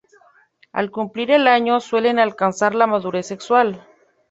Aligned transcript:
Al 0.73 0.89
cumplir 0.89 1.29
el 1.29 1.45
año 1.47 1.79
suelen 1.79 2.17
alcanzar 2.17 2.73
la 2.73 2.87
madurez 2.87 3.27
sexual. 3.27 3.85